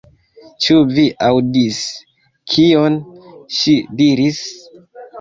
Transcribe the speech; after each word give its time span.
Ĉu 0.63 0.77
vi 0.93 1.03
aŭdis 1.27 1.83
kion 2.55 3.01
ŝi 3.61 3.79
diris? 4.03 4.45